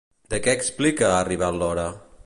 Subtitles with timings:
[0.33, 1.89] De què explica ha arribat l'hora?